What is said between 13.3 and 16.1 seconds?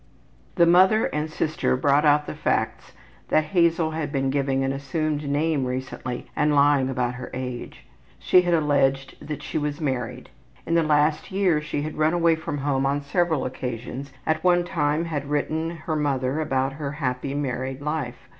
occasions. At one time had written to her